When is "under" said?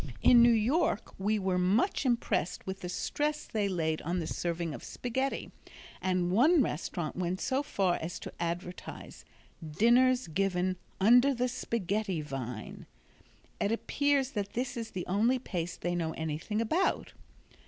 10.99-11.35